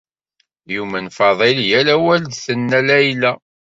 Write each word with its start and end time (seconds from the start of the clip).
Yumen 0.73 1.07
Faḍil 1.17 1.59
yal 1.69 1.87
awal 1.95 2.21
d-tenna 2.25 2.79
Layla. 2.87 3.31